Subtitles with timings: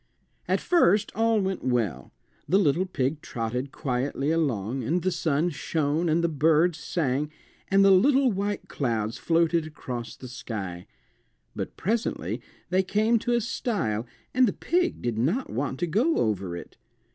[0.47, 2.11] At first all went well.
[2.49, 7.31] The little pig trotted quietly along, and the sun shone, and the birds sang,
[7.67, 10.87] and the little white clouds floated across the sky.
[11.55, 12.41] But presently
[12.71, 16.77] they came to a stile, and the pig did not want to go over it.